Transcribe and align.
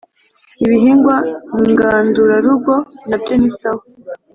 ibihingwa 0.63 1.15
ngandurarugo 1.71 2.73
nabyo 3.09 3.33
nisawa 3.39 3.83